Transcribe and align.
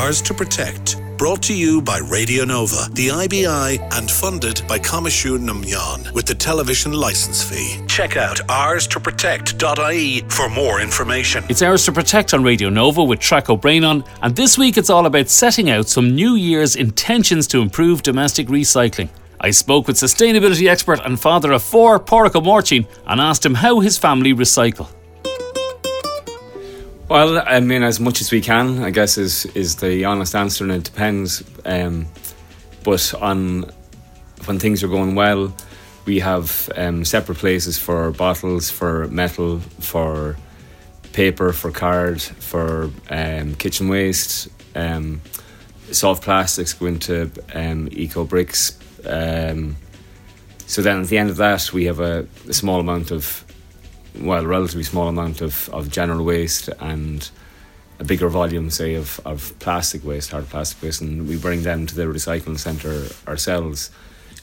Ours 0.00 0.22
to 0.22 0.32
Protect. 0.32 0.96
Brought 1.18 1.42
to 1.42 1.54
you 1.54 1.82
by 1.82 1.98
Radio 1.98 2.44
Nova, 2.46 2.88
the 2.92 3.08
IBI, 3.08 3.78
and 3.92 4.10
funded 4.10 4.62
by 4.66 4.78
Coimisiún 4.78 5.42
na 5.42 5.52
Meán 5.52 6.10
with 6.14 6.24
the 6.24 6.34
television 6.34 6.92
license 6.92 7.44
fee. 7.44 7.78
Check 7.88 8.16
out 8.16 8.38
ours2protect.ie 8.48 10.22
for 10.30 10.48
more 10.48 10.80
information. 10.80 11.44
It's 11.50 11.60
Ours 11.60 11.84
to 11.84 11.92
Protect 11.92 12.32
on 12.32 12.42
Radio 12.42 12.70
Nova 12.70 13.04
with 13.04 13.20
Traic 13.20 13.50
O'Brien 13.50 14.02
and 14.22 14.34
this 14.34 14.56
week 14.56 14.78
it's 14.78 14.90
all 14.90 15.04
about 15.04 15.28
setting 15.28 15.68
out 15.68 15.88
some 15.88 16.14
New 16.14 16.36
Year's 16.36 16.74
intentions 16.74 17.46
to 17.48 17.60
improve 17.60 18.02
domestic 18.02 18.48
recycling. 18.48 19.10
I 19.40 19.50
spoke 19.50 19.86
with 19.86 19.96
sustainability 19.96 20.68
expert 20.68 21.00
and 21.04 21.20
father 21.20 21.52
of 21.52 21.62
four, 21.62 22.00
Pádraig 22.00 22.32
Ó 22.32 22.86
and 23.06 23.20
asked 23.20 23.44
him 23.44 23.54
how 23.56 23.80
his 23.80 23.98
family 23.98 24.32
recycle. 24.32 24.88
Well, 27.12 27.42
I 27.46 27.60
mean, 27.60 27.82
as 27.82 28.00
much 28.00 28.22
as 28.22 28.32
we 28.32 28.40
can, 28.40 28.82
I 28.82 28.88
guess, 28.88 29.18
is 29.18 29.44
is 29.54 29.76
the 29.76 30.06
honest 30.06 30.34
answer, 30.34 30.64
and 30.64 30.72
it 30.72 30.84
depends. 30.84 31.44
Um, 31.66 32.06
but 32.84 33.12
on 33.20 33.70
when 34.46 34.58
things 34.58 34.82
are 34.82 34.88
going 34.88 35.14
well, 35.14 35.54
we 36.06 36.20
have 36.20 36.72
um, 36.74 37.04
separate 37.04 37.36
places 37.36 37.76
for 37.76 38.12
bottles, 38.12 38.70
for 38.70 39.08
metal, 39.08 39.58
for 39.58 40.38
paper, 41.12 41.52
for 41.52 41.70
card, 41.70 42.22
for 42.22 42.90
um, 43.10 43.56
kitchen 43.56 43.88
waste. 43.88 44.48
Um, 44.74 45.20
soft 45.90 46.22
plastics 46.22 46.72
go 46.72 46.86
into 46.86 47.30
um, 47.52 47.90
eco 47.92 48.24
bricks. 48.24 48.78
Um, 49.04 49.76
so 50.66 50.80
then 50.80 51.02
at 51.02 51.08
the 51.08 51.18
end 51.18 51.28
of 51.28 51.36
that, 51.36 51.74
we 51.74 51.84
have 51.84 52.00
a, 52.00 52.26
a 52.48 52.54
small 52.54 52.80
amount 52.80 53.10
of 53.10 53.44
well, 54.18 54.44
relatively 54.46 54.82
small 54.82 55.08
amount 55.08 55.40
of, 55.40 55.68
of 55.70 55.90
general 55.90 56.24
waste 56.24 56.68
and 56.80 57.30
a 57.98 58.04
bigger 58.04 58.28
volume, 58.28 58.70
say, 58.70 58.94
of, 58.94 59.20
of 59.24 59.58
plastic 59.58 60.04
waste, 60.04 60.30
hard 60.30 60.48
plastic 60.48 60.82
waste, 60.82 61.00
and 61.00 61.28
we 61.28 61.36
bring 61.36 61.62
them 61.62 61.86
to 61.86 61.94
the 61.94 62.02
recycling 62.02 62.58
centre 62.58 63.06
ourselves. 63.28 63.90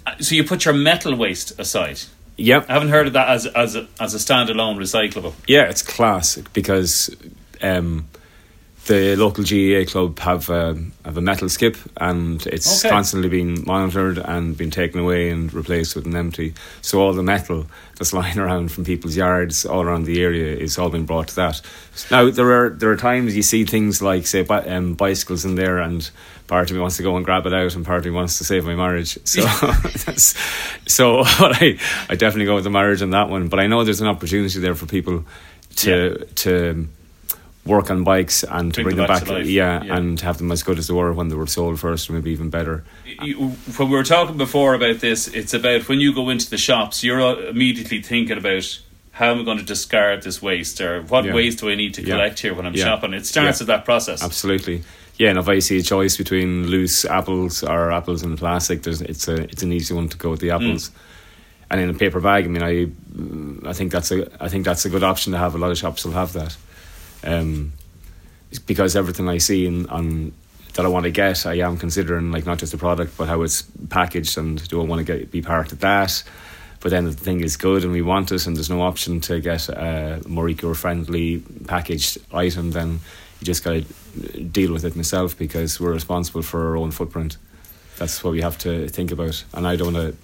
Uh, 0.06 0.16
so 0.20 0.36
you 0.36 0.44
put 0.44 0.66
your 0.66 0.74
metal 0.74 1.16
waste 1.16 1.60
aside? 1.60 2.00
Yep. 2.38 2.70
I 2.70 2.74
haven't 2.74 2.90
heard 2.90 3.08
of 3.08 3.14
that 3.14 3.28
as, 3.30 3.46
as, 3.48 3.76
a, 3.76 3.88
as 4.00 4.16
a 4.16 4.18
standalone 4.18 4.78
recyclable. 4.78 5.34
Yeah, 5.46 5.64
it's 5.64 5.82
classic 5.82 6.52
because 6.54 7.14
um, 7.62 8.08
the 8.86 9.16
local 9.16 9.44
GAA 9.44 9.90
club 9.90 10.18
have 10.20 10.50
a, 10.50 10.78
have 11.06 11.18
a 11.18 11.22
metal 11.22 11.50
skip 11.50 11.78
and 11.98 12.46
it's 12.48 12.84
okay. 12.84 12.90
constantly 12.90 13.30
being 13.30 13.64
monitored 13.66 14.18
and 14.18 14.58
being 14.58 14.72
taken 14.72 15.00
away 15.00 15.30
and 15.30 15.54
replaced 15.54 15.96
with 15.96 16.06
an 16.06 16.16
empty. 16.16 16.54
So 16.82 17.02
all 17.02 17.14
the 17.14 17.24
metal 17.24 17.68
that's 17.98 18.14
lying 18.20 18.40
around 18.40 18.72
from 18.72 18.86
people's 18.86 19.16
yards 19.16 19.66
all 19.66 19.82
around 19.82 20.06
the 20.06 20.22
area 20.22 20.56
is 20.56 20.78
all 20.78 20.90
being 20.90 21.06
brought 21.06 21.28
to 21.30 21.36
that. 21.36 21.62
Now 22.10 22.30
there 22.30 22.52
are 22.52 22.70
there 22.70 22.92
are 22.92 22.98
times 22.98 23.36
you 23.36 23.44
see 23.44 23.66
things 23.66 24.02
like 24.02 24.26
say 24.26 24.46
um, 24.46 24.96
bicycles 24.96 25.46
in 25.46 25.56
there 25.56 25.80
and 25.80 26.10
part 26.48 26.70
of 26.70 26.76
me 26.76 26.82
wants 26.82 26.98
to 26.98 27.04
go 27.04 27.16
and 27.16 27.24
grab 27.24 27.46
it 27.46 27.54
out 27.54 27.76
and 27.76 27.86
part 27.86 28.00
of 28.00 28.06
me 28.06 28.12
wants 28.12 28.40
to 28.40 28.44
save 28.44 28.66
my 28.66 28.76
marriage. 28.76 29.18
So 29.30 29.42
so 30.88 31.22
I 31.26 31.78
I 32.10 32.16
definitely 32.16 32.46
go 32.46 32.56
with 32.56 32.64
the 32.64 32.70
marriage 32.70 33.02
on 33.02 33.12
that 33.12 33.30
one. 33.30 33.48
But 33.50 33.60
I 33.60 33.68
know 33.68 33.84
there's 33.84 34.02
an 34.02 34.08
opportunity 34.08 34.60
there 34.60 34.76
for 34.76 34.88
people 34.88 35.26
to 35.78 36.18
yeah. 36.20 36.26
to 36.36 36.88
work 37.66 37.92
on 37.92 38.04
bikes 38.04 38.44
and 38.44 38.74
to 38.74 38.84
bring, 38.84 38.96
them 38.96 39.08
back, 39.08 39.26
back 39.26 39.46
yeah, 39.46 39.84
yeah, 39.84 39.96
and 39.96 40.20
have 40.22 40.38
them 40.38 40.52
as 40.52 40.64
good 40.64 40.80
as 40.80 40.88
they 40.88 40.94
were 40.94 41.14
when 41.14 41.28
they 41.28 41.36
were 41.36 41.48
sold 41.48 41.80
first, 41.80 42.10
maybe 42.10 42.32
even 42.32 42.50
better. 42.50 42.84
You, 43.22 43.50
when 43.50 43.90
we 43.90 43.96
were 43.96 44.04
talking 44.04 44.38
before 44.38 44.74
about 44.74 45.00
this, 45.00 45.28
it's 45.28 45.54
about 45.54 45.88
when 45.88 46.00
you 46.00 46.14
go 46.14 46.30
into 46.30 46.50
the 46.50 46.58
shops, 46.58 47.04
you're 47.04 47.48
immediately 47.48 48.02
thinking 48.02 48.38
about 48.38 48.80
how 49.12 49.32
am 49.32 49.42
I 49.42 49.44
going 49.44 49.58
to 49.58 49.66
discard 49.66 50.24
this 50.24 50.42
waste, 50.42 50.80
or 50.80 51.02
what 51.04 51.26
yeah. 51.26 51.34
waste 51.34 51.60
do 51.60 51.70
I 51.70 51.76
need 51.76 51.94
to 51.96 52.04
collect 52.04 52.40
here 52.40 52.54
when 52.54 52.66
I'm 52.66 52.76
shopping. 52.76 53.14
It 53.14 53.26
starts 53.26 53.60
with 53.60 53.68
that 53.68 53.84
process. 53.84 54.24
Absolutely. 54.24 54.84
Yeah, 55.18 55.32
and 55.32 55.38
if 55.38 55.50
I 55.50 55.60
see 55.60 55.78
a 55.78 55.82
choice 55.82 56.16
between 56.16 56.68
loose 56.68 57.04
apples 57.04 57.62
or 57.62 57.92
apples 57.92 58.24
in 58.24 58.38
plastic, 58.38 58.84
there's 58.84 59.02
it's 59.02 59.28
a 59.28 59.44
it's 59.44 59.62
an 59.62 59.74
easy 59.74 59.94
one 59.94 60.08
to 60.08 60.18
go 60.18 60.32
with 60.32 60.40
the 60.40 60.48
mm. 60.48 60.56
apples. 60.56 60.90
Mm. 60.90 60.94
And 61.72 61.82
in 61.82 61.90
a 61.90 61.94
paper 61.94 62.22
bag, 62.22 62.46
I 62.46 62.48
mean, 62.48 62.64
I 62.64 63.70
I 63.70 63.74
think 63.74 63.92
that's 63.92 64.12
a 64.12 64.32
I 64.42 64.48
think 64.48 64.64
that's 64.64 64.86
a 64.86 64.90
good 64.90 65.04
option 65.04 65.34
to 65.34 65.38
have. 65.38 65.54
A 65.54 65.58
lot 65.58 65.72
of 65.72 65.78
shops 65.78 66.06
will 66.06 66.14
have 66.14 66.32
that 66.34 66.56
um, 67.24 67.74
because 68.66 68.96
everything 68.96 69.30
I 69.30 69.38
see 69.38 69.68
on 69.68 70.34
that 70.74 70.86
I 70.86 70.90
want 70.90 71.04
to 71.04 71.12
get, 71.12 71.46
I 71.46 71.56
am 71.56 71.78
considering 71.78 72.32
like 72.32 72.46
not 72.46 72.60
just 72.60 72.72
the 72.72 72.78
product 72.78 73.18
but 73.18 73.28
how 73.28 73.42
it's 73.42 73.64
packaged 73.90 74.38
and 74.38 74.66
do 74.70 74.82
I 74.82 74.86
want 74.86 75.06
to 75.06 75.18
get 75.18 75.32
be 75.32 75.42
part 75.42 75.72
of 75.72 75.80
that. 75.80 76.24
But 76.82 76.92
then 76.92 77.04
the 77.04 77.12
thing 77.12 77.42
is 77.42 77.58
good 77.58 77.84
and 77.84 77.92
we 77.92 78.02
want 78.02 78.32
it, 78.32 78.48
and 78.48 78.56
there's 78.56 78.70
no 78.70 78.82
option 78.82 79.20
to 79.22 79.42
get 79.42 79.68
a 79.68 80.22
more 80.28 80.48
eco-friendly 80.48 81.44
packaged 81.68 82.20
item. 82.34 82.72
Then 82.72 83.02
you 83.40 83.46
just 83.46 83.64
got 83.64 83.84
to 83.84 84.44
deal 84.44 84.72
with 84.72 84.86
it 84.86 84.96
myself 84.96 85.38
because 85.38 85.80
we're 85.80 85.92
responsible 85.92 86.42
for 86.42 86.70
our 86.70 86.78
own 86.78 86.92
footprint. 86.92 87.36
That's 87.98 88.24
what 88.24 88.32
we 88.32 88.42
have 88.42 88.58
to 88.60 88.88
think 88.88 89.12
about. 89.12 89.44
And 89.54 89.68
I 89.68 89.76
don't 89.76 89.94
want 89.94 90.16
to. 90.16 90.18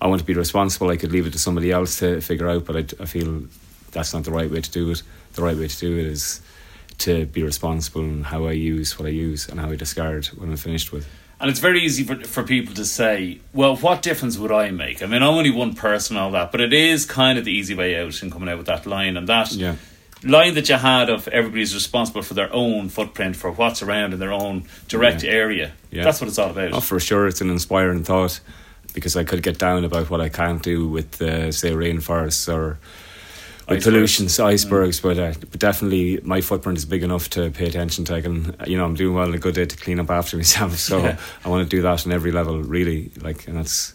I 0.00 0.06
want 0.08 0.20
to 0.20 0.26
be 0.26 0.34
responsible. 0.34 0.90
I 0.90 0.96
could 0.96 1.12
leave 1.12 1.26
it 1.26 1.32
to 1.32 1.38
somebody 1.38 1.70
else 1.70 2.00
to 2.00 2.20
figure 2.20 2.48
out, 2.48 2.64
but 2.64 2.76
I, 2.76 3.02
I 3.02 3.06
feel 3.06 3.44
that's 3.92 4.12
not 4.12 4.24
the 4.24 4.30
right 4.30 4.50
way 4.50 4.60
to 4.60 4.70
do 4.70 4.90
it 4.90 5.02
the 5.34 5.42
right 5.42 5.56
way 5.56 5.68
to 5.68 5.78
do 5.78 5.98
it 5.98 6.06
is 6.06 6.40
to 6.98 7.26
be 7.26 7.42
responsible 7.42 8.02
in 8.02 8.24
how 8.24 8.46
I 8.46 8.52
use 8.52 8.98
what 8.98 9.06
I 9.06 9.10
use 9.10 9.48
and 9.48 9.58
how 9.58 9.70
I 9.70 9.76
discard 9.76 10.26
when 10.26 10.50
I'm 10.50 10.56
finished 10.56 10.92
with. 10.92 11.08
And 11.40 11.50
it's 11.50 11.58
very 11.58 11.80
easy 11.80 12.04
for, 12.04 12.16
for 12.22 12.44
people 12.44 12.74
to 12.74 12.84
say, 12.84 13.40
well, 13.52 13.74
what 13.76 14.02
difference 14.02 14.38
would 14.38 14.52
I 14.52 14.70
make? 14.70 15.02
I 15.02 15.06
mean, 15.06 15.22
I'm 15.22 15.30
only 15.30 15.50
one 15.50 15.74
person, 15.74 16.16
all 16.16 16.30
that, 16.32 16.52
but 16.52 16.60
it 16.60 16.72
is 16.72 17.04
kind 17.04 17.38
of 17.38 17.44
the 17.44 17.50
easy 17.50 17.74
way 17.74 18.00
out 18.00 18.22
in 18.22 18.30
coming 18.30 18.48
out 18.48 18.58
with 18.58 18.66
that 18.68 18.86
line. 18.86 19.16
And 19.16 19.28
that 19.28 19.50
yeah. 19.52 19.74
line 20.22 20.54
that 20.54 20.68
you 20.68 20.76
had 20.76 21.10
of 21.10 21.26
everybody's 21.28 21.74
responsible 21.74 22.22
for 22.22 22.34
their 22.34 22.52
own 22.52 22.88
footprint, 22.88 23.34
for 23.34 23.50
what's 23.50 23.82
around 23.82 24.12
in 24.12 24.20
their 24.20 24.32
own 24.32 24.64
direct 24.86 25.24
yeah. 25.24 25.30
area. 25.32 25.72
Yeah. 25.90 26.04
That's 26.04 26.20
what 26.20 26.28
it's 26.28 26.38
all 26.38 26.50
about. 26.50 26.74
Oh, 26.74 26.80
for 26.80 27.00
sure, 27.00 27.26
it's 27.26 27.40
an 27.40 27.50
inspiring 27.50 28.04
thought 28.04 28.38
because 28.94 29.16
I 29.16 29.24
could 29.24 29.42
get 29.42 29.58
down 29.58 29.84
about 29.84 30.10
what 30.10 30.20
I 30.20 30.28
can't 30.28 30.62
do 30.62 30.86
with, 30.86 31.20
uh, 31.20 31.50
say, 31.50 31.72
rainforests 31.72 32.52
or 32.54 32.78
with 33.68 33.84
pollution, 33.84 34.26
icebergs, 34.44 35.00
mm. 35.00 35.02
but, 35.02 35.18
uh, 35.18 35.32
but 35.50 35.58
definitely 35.58 36.20
my 36.22 36.40
footprint 36.40 36.78
is 36.78 36.84
big 36.84 37.02
enough 37.02 37.30
to 37.30 37.50
pay 37.50 37.66
attention 37.66 38.04
to. 38.06 38.14
I 38.14 38.20
can, 38.20 38.56
you 38.66 38.76
know, 38.76 38.84
I'm 38.84 38.94
doing 38.94 39.14
well 39.14 39.26
and 39.26 39.34
a 39.34 39.38
good 39.38 39.54
day 39.54 39.64
to 39.64 39.76
clean 39.76 40.00
up 40.00 40.10
after 40.10 40.36
myself. 40.42 40.76
So 40.78 40.98
yeah. 40.98 41.18
I 41.44 41.48
want 41.48 41.68
to 41.68 41.76
do 41.76 41.82
that 41.82 42.06
on 42.06 42.12
every 42.12 42.32
level, 42.32 42.62
really. 42.62 43.10
Like, 43.20 43.46
and 43.48 43.56
that's. 43.56 43.94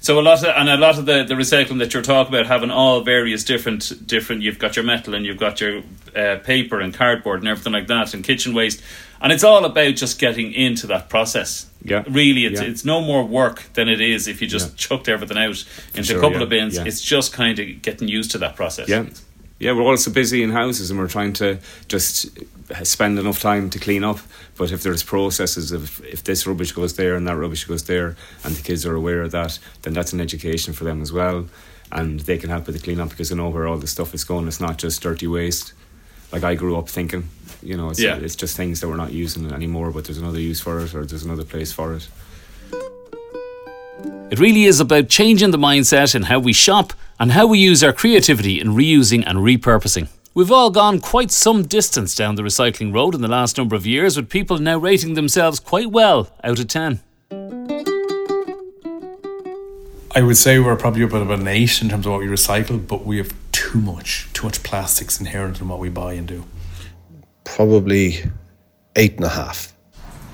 So 0.00 0.18
a 0.18 0.22
lot 0.22 0.42
of 0.42 0.54
and 0.56 0.68
a 0.68 0.76
lot 0.76 0.98
of 0.98 1.06
the, 1.06 1.24
the 1.24 1.34
recycling 1.34 1.78
that 1.78 1.92
you're 1.92 2.02
talking 2.02 2.32
about 2.32 2.46
having 2.46 2.70
all 2.70 3.00
various 3.00 3.44
different 3.44 4.06
different. 4.06 4.42
You've 4.42 4.58
got 4.58 4.76
your 4.76 4.84
metal 4.84 5.14
and 5.14 5.26
you've 5.26 5.38
got 5.38 5.60
your 5.60 5.82
uh, 6.14 6.36
paper 6.44 6.80
and 6.80 6.94
cardboard 6.94 7.40
and 7.40 7.48
everything 7.48 7.72
like 7.72 7.88
that 7.88 8.14
and 8.14 8.22
kitchen 8.22 8.54
waste, 8.54 8.82
and 9.20 9.32
it's 9.32 9.44
all 9.44 9.64
about 9.64 9.96
just 9.96 10.18
getting 10.18 10.52
into 10.52 10.86
that 10.86 11.08
process. 11.08 11.66
Yeah, 11.82 12.04
really, 12.08 12.44
it's 12.44 12.60
yeah. 12.60 12.68
it's 12.68 12.84
no 12.84 13.00
more 13.00 13.24
work 13.24 13.64
than 13.74 13.88
it 13.88 14.00
is 14.00 14.28
if 14.28 14.40
you 14.40 14.48
just 14.48 14.70
yeah. 14.70 14.76
chucked 14.76 15.08
everything 15.08 15.38
out 15.38 15.64
into 15.94 16.04
sure, 16.04 16.18
a 16.18 16.20
couple 16.20 16.38
yeah. 16.38 16.44
of 16.44 16.48
bins. 16.48 16.78
It's 16.78 17.00
just 17.00 17.32
kind 17.32 17.58
of 17.58 17.82
getting 17.82 18.08
used 18.08 18.30
to 18.32 18.38
that 18.38 18.56
process. 18.56 18.88
Yeah, 18.88 19.06
yeah, 19.58 19.72
we're 19.72 19.82
also 19.82 20.10
busy 20.10 20.42
in 20.42 20.50
houses 20.50 20.90
and 20.90 20.98
we're 20.98 21.08
trying 21.08 21.32
to 21.34 21.58
just 21.88 22.28
spend 22.84 23.18
enough 23.18 23.40
time 23.40 23.70
to 23.70 23.78
clean 23.78 24.04
up. 24.04 24.18
But 24.56 24.70
if 24.70 24.82
there's 24.82 25.02
processes 25.02 25.72
of 25.72 26.04
if 26.04 26.22
this 26.24 26.46
rubbish 26.46 26.72
goes 26.72 26.94
there 26.94 27.16
and 27.16 27.26
that 27.26 27.36
rubbish 27.36 27.64
goes 27.64 27.84
there, 27.84 28.16
and 28.44 28.54
the 28.54 28.62
kids 28.62 28.86
are 28.86 28.94
aware 28.94 29.22
of 29.22 29.32
that, 29.32 29.58
then 29.82 29.94
that's 29.94 30.12
an 30.12 30.20
education 30.20 30.72
for 30.72 30.84
them 30.84 31.02
as 31.02 31.12
well, 31.12 31.48
and 31.90 32.20
they 32.20 32.38
can 32.38 32.50
help 32.50 32.66
with 32.66 32.76
the 32.76 32.82
clean 32.82 33.00
up 33.00 33.10
because 33.10 33.30
they 33.30 33.36
know 33.36 33.48
where 33.48 33.66
all 33.66 33.78
the 33.78 33.86
stuff 33.86 34.14
is 34.14 34.24
going. 34.24 34.46
It's 34.46 34.60
not 34.60 34.78
just 34.78 35.02
dirty 35.02 35.26
waste. 35.26 35.72
Like 36.30 36.44
I 36.44 36.54
grew 36.54 36.76
up 36.76 36.88
thinking, 36.88 37.28
you 37.62 37.76
know, 37.76 37.90
it's, 37.90 38.00
yeah. 38.00 38.16
it's 38.16 38.36
just 38.36 38.56
things 38.56 38.80
that 38.80 38.88
we're 38.88 38.96
not 38.96 39.12
using 39.12 39.50
anymore, 39.50 39.90
but 39.90 40.04
there's 40.04 40.18
another 40.18 40.40
use 40.40 40.60
for 40.60 40.78
it 40.80 40.94
or 40.94 41.04
there's 41.06 41.24
another 41.24 41.44
place 41.44 41.72
for 41.72 41.94
it. 41.94 42.06
It 44.30 44.38
really 44.38 44.64
is 44.64 44.78
about 44.78 45.08
changing 45.08 45.52
the 45.52 45.58
mindset 45.58 46.14
and 46.14 46.26
how 46.26 46.38
we 46.38 46.52
shop 46.52 46.92
and 47.18 47.32
how 47.32 47.46
we 47.46 47.58
use 47.58 47.82
our 47.82 47.92
creativity 47.92 48.60
in 48.60 48.68
reusing 48.68 49.24
and 49.26 49.38
repurposing. 49.38 50.08
We've 50.34 50.52
all 50.52 50.70
gone 50.70 51.00
quite 51.00 51.30
some 51.30 51.64
distance 51.64 52.14
down 52.14 52.36
the 52.36 52.42
recycling 52.42 52.94
road 52.94 53.14
in 53.14 53.22
the 53.22 53.28
last 53.28 53.58
number 53.58 53.74
of 53.74 53.86
years, 53.86 54.16
with 54.16 54.28
people 54.28 54.58
now 54.58 54.78
rating 54.78 55.14
themselves 55.14 55.58
quite 55.58 55.90
well 55.90 56.30
out 56.44 56.60
of 56.60 56.68
10. 56.68 57.00
I 60.14 60.22
would 60.22 60.36
say 60.36 60.58
we're 60.58 60.76
probably 60.76 61.02
a 61.02 61.08
bit 61.08 61.22
of 61.22 61.30
a 61.30 61.48
eight 61.50 61.82
in 61.82 61.88
terms 61.88 62.06
of 62.06 62.12
what 62.12 62.20
we 62.20 62.26
recycle, 62.26 62.86
but 62.86 63.04
we 63.04 63.18
have 63.18 63.32
too 63.52 63.80
much, 63.80 64.28
too 64.32 64.46
much 64.46 64.62
plastics 64.62 65.18
inherent 65.20 65.60
in 65.60 65.68
what 65.68 65.78
we 65.78 65.88
buy 65.88 66.12
and 66.12 66.26
do. 66.26 66.44
Probably 67.44 68.22
eight 68.96 69.16
and 69.16 69.24
a 69.24 69.30
half. 69.30 69.74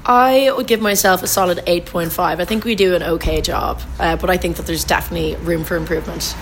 I 0.06 0.52
would 0.54 0.66
give 0.66 0.82
myself 0.82 1.22
a 1.22 1.26
solid 1.26 1.58
8.5. 1.66 2.18
I 2.18 2.44
think 2.44 2.64
we 2.64 2.74
do 2.74 2.94
an 2.94 3.02
okay 3.02 3.40
job, 3.40 3.80
uh, 3.98 4.16
but 4.16 4.28
I 4.28 4.36
think 4.36 4.56
that 4.56 4.66
there's 4.66 4.84
definitely 4.84 5.36
room 5.36 5.64
for 5.64 5.76
improvement. 5.76 6.36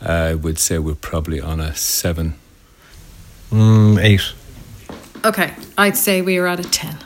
I 0.00 0.34
would 0.34 0.58
say 0.58 0.78
we're 0.78 0.94
probably 0.94 1.40
on 1.40 1.60
a 1.60 1.74
7. 1.74 2.34
Mm, 3.50 4.02
8. 4.02 4.32
Okay, 5.24 5.52
I'd 5.76 5.96
say 5.96 6.22
we 6.22 6.38
are 6.38 6.46
at 6.46 6.60
a 6.60 6.64
10. 6.64 6.96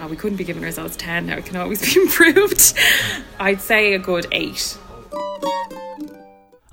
Oh, 0.00 0.08
we 0.08 0.16
couldn't 0.16 0.36
be 0.36 0.44
giving 0.44 0.64
ourselves 0.64 0.96
10 0.96 1.26
now, 1.26 1.36
it 1.36 1.46
can 1.46 1.56
always 1.56 1.80
be 1.94 2.00
improved. 2.00 2.74
I'd 3.40 3.60
say 3.60 3.94
a 3.94 3.98
good 3.98 4.26
8. 4.32 4.78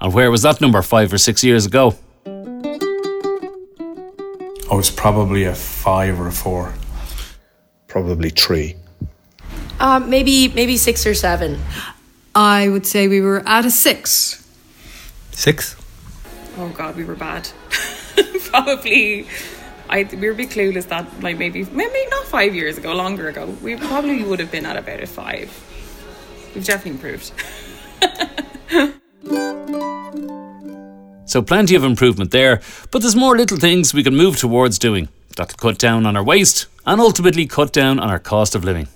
And 0.01 0.13
where 0.13 0.31
was 0.31 0.41
that 0.43 0.61
number 0.61 0.81
five 0.81 1.11
or 1.13 1.17
six 1.17 1.43
years 1.43 1.65
ago? 1.65 1.95
Oh, 4.71 4.77
it's 4.77 4.91
probably 4.91 5.45
a 5.45 5.55
5 5.55 6.19
or 6.19 6.27
a 6.27 6.31
4. 6.31 6.73
probably 7.87 8.29
three. 8.29 8.75
Um, 9.79 10.09
maybe 10.09 10.49
maybe 10.49 10.77
six 10.77 11.05
or 11.07 11.13
seven. 11.13 11.59
I 12.35 12.67
would 12.67 12.85
say 12.85 13.07
we 13.07 13.21
were 13.21 13.41
at 13.47 13.65
a 13.65 13.71
six. 13.71 14.38
Six. 15.39 15.77
Oh 16.57 16.67
God, 16.67 16.97
we 16.97 17.05
were 17.05 17.15
bad. 17.15 17.47
probably. 18.51 19.25
I 19.89 20.03
we 20.03 20.27
were 20.27 20.33
a 20.33 20.35
bit 20.35 20.49
clueless 20.49 20.89
that 20.89 21.07
like 21.23 21.37
maybe 21.37 21.63
maybe 21.63 22.07
not 22.11 22.25
five 22.25 22.53
years 22.53 22.77
ago, 22.77 22.93
longer 22.93 23.29
ago. 23.29 23.45
We 23.63 23.77
probably 23.77 24.21
would 24.21 24.41
have 24.41 24.51
been 24.51 24.65
at 24.65 24.75
about 24.75 24.99
a 24.99 25.07
five. 25.07 25.49
We've 26.53 26.65
definitely 26.65 26.91
improved. 26.91 27.31
So 31.25 31.43
plenty 31.43 31.75
of 31.75 31.83
improvement 31.83 32.31
there, 32.31 32.59
but 32.89 33.03
there's 33.03 33.15
more 33.15 33.37
little 33.37 33.57
things 33.57 33.93
we 33.93 34.03
can 34.03 34.15
move 34.15 34.35
towards 34.37 34.79
doing 34.79 35.09
that'll 35.37 35.57
cut 35.57 35.77
down 35.77 36.07
on 36.07 36.17
our 36.17 36.23
waste 36.23 36.65
and 36.87 36.99
ultimately 36.99 37.45
cut 37.45 37.71
down 37.71 37.99
on 37.99 38.09
our 38.09 38.17
cost 38.17 38.55
of 38.55 38.63
living. 38.63 38.87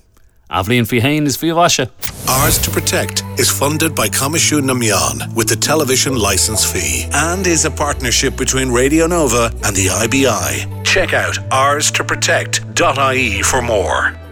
Avli 0.53 0.77
and 0.77 0.87
Fihane 0.87 1.25
is 1.25 1.35
Fiavasha. 1.35 1.89
Ours 2.29 2.59
to 2.59 2.69
Protect 2.69 3.23
is 3.39 3.49
funded 3.49 3.95
by 3.95 4.07
Coimisiún 4.07 4.65
na 4.65 4.73
Meán 4.73 5.33
with 5.33 5.49
the 5.49 5.55
television 5.55 6.15
license 6.15 6.63
fee 6.63 7.09
and 7.11 7.47
is 7.47 7.65
a 7.65 7.71
partnership 7.71 8.37
between 8.37 8.69
Radio 8.71 9.07
Nova 9.07 9.51
and 9.63 9.75
the 9.75 9.87
IBI. 9.87 10.83
Check 10.83 11.13
out 11.13 11.39
ours 11.51 11.89
to 11.91 12.03
protect.ie 12.03 13.41
for 13.41 13.63
more. 13.63 14.22